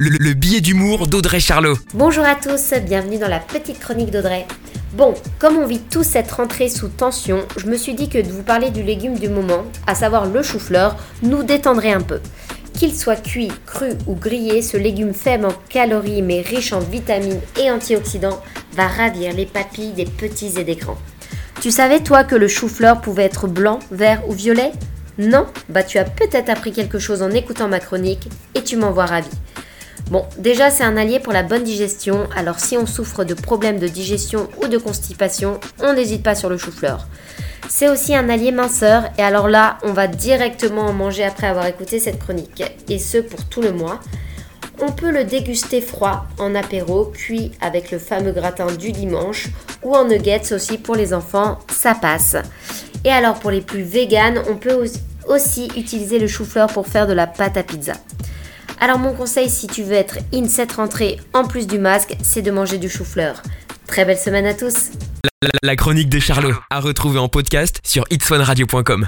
[0.00, 1.76] le, le billet d'humour d'Audrey Charlot.
[1.92, 4.46] Bonjour à tous, bienvenue dans la petite chronique d'Audrey.
[4.92, 8.30] Bon, comme on vit tous cette rentrée sous tension, je me suis dit que de
[8.30, 12.20] vous parler du légume du moment, à savoir le chou-fleur, nous détendrait un peu.
[12.74, 17.40] Qu'il soit cuit, cru ou grillé, ce légume faible en calories mais riche en vitamines
[17.60, 18.40] et antioxydants
[18.74, 20.98] va ravir les papilles des petits et des grands.
[21.60, 24.70] Tu savais toi que le chou-fleur pouvait être blanc, vert ou violet?
[25.18, 25.46] Non?
[25.68, 29.30] Bah tu as peut-être appris quelque chose en écoutant ma chronique et tu m'envoies ravi.
[30.10, 33.78] Bon, déjà c'est un allié pour la bonne digestion, alors si on souffre de problèmes
[33.78, 37.06] de digestion ou de constipation, on n'hésite pas sur le chou-fleur.
[37.68, 41.66] C'est aussi un allié minceur, et alors là, on va directement en manger après avoir
[41.66, 44.00] écouté cette chronique, et ce pour tout le mois.
[44.80, 49.48] On peut le déguster froid, en apéro, cuit avec le fameux gratin du dimanche,
[49.82, 52.36] ou en nuggets aussi pour les enfants, ça passe.
[53.04, 54.88] Et alors pour les plus véganes, on peut
[55.26, 57.92] aussi utiliser le chou-fleur pour faire de la pâte à pizza.
[58.80, 62.42] Alors mon conseil si tu veux être in cette rentrée en plus du masque, c'est
[62.42, 63.42] de manger du chou-fleur.
[63.86, 64.90] Très belle semaine à tous
[65.62, 69.06] La, chronique de Charlot, à retrouver en podcast sur itswanradio.com.